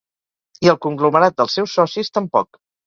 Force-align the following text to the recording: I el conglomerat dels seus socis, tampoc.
I 0.67 0.71
el 0.73 0.79
conglomerat 0.87 1.39
dels 1.41 1.61
seus 1.61 1.79
socis, 1.81 2.13
tampoc. 2.19 2.65